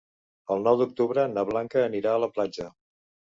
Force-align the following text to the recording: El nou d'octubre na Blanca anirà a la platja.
El 0.53 0.63
nou 0.67 0.79
d'octubre 0.79 1.25
na 1.33 1.43
Blanca 1.51 1.85
anirà 1.91 2.15
a 2.15 2.23
la 2.25 2.31
platja. 2.39 2.69